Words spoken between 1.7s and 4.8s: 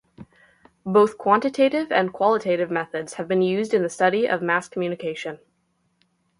and qualitative methods have been used in the study of mass